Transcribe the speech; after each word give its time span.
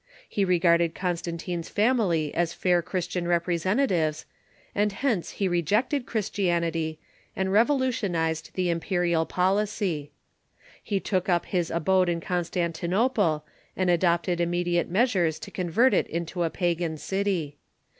He 0.27 0.43
regarded 0.43 0.95
Constan 0.95 1.37
tine's 1.37 1.69
family 1.69 2.33
as 2.33 2.53
fair 2.53 2.81
Christian 2.81 3.27
representatives, 3.27 4.25
and 4.73 4.91
hence 4.93 5.37
be 5.37 5.47
rejected 5.47 6.07
Christianity, 6.07 6.97
and 7.35 7.53
revolutionized 7.53 8.49
tbe 8.55 8.71
imperial 8.71 9.27
policy. 9.27 10.11
He 10.81 10.99
took 10.99 11.29
up 11.29 11.45
his 11.45 11.69
abode 11.69 12.09
in 12.09 12.19
Constantinople, 12.19 13.45
and 13.77 13.91
adopted 13.91 14.39
imme 14.39 14.65
diate 14.65 14.87
measures 14.87 15.37
to 15.37 15.51
convert 15.51 15.93
it 15.93 16.07
into 16.07 16.41
a 16.41 16.49
pagan 16.49 16.97
city. 16.97 17.57